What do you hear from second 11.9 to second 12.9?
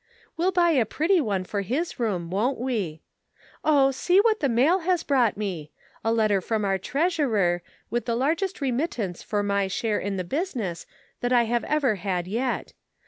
had yet.